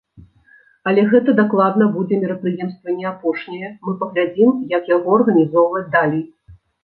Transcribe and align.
Але 0.91 1.01
гэта 1.11 1.33
дакладна 1.39 1.85
будзе 1.97 2.15
мерапрыемства 2.23 2.95
не 3.01 3.05
апошняе, 3.11 3.69
мы 3.85 3.95
паглядзім 4.01 4.49
як 4.77 4.91
яго 4.95 5.09
арганізоўваць 5.21 5.85
далей. 5.97 6.25